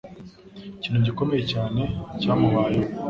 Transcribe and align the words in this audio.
Ikintu 0.77 0.99
gikomeye 1.05 1.43
cyane 1.51 1.81
cyamubayeho. 2.19 2.89